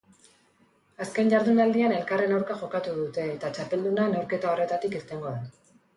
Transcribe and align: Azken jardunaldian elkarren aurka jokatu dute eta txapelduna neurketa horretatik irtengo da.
Azken 1.05 1.27
jardunaldian 1.33 1.93
elkarren 1.97 2.33
aurka 2.37 2.57
jokatu 2.63 2.95
dute 3.03 3.29
eta 3.35 3.55
txapelduna 3.59 4.11
neurketa 4.15 4.55
horretatik 4.55 4.97
irtengo 5.03 5.37
da. 5.37 5.77